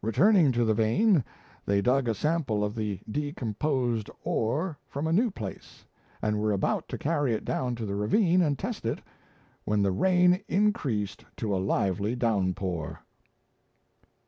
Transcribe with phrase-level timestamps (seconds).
[0.00, 1.24] "Returning to the vein,
[1.66, 5.84] they dug a sample of the decomposed ore from a new place,
[6.22, 9.00] and were about to carry it down to the ravine and test it,
[9.64, 13.00] when the rain increased to a lively downpour."